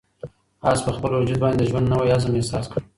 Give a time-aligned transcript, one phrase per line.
[0.69, 2.79] آس په خپل وجود باندې د ژوند نوی عزم احساس کړ.